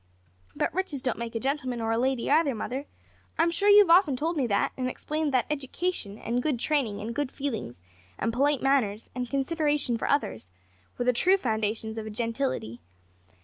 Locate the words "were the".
10.97-11.13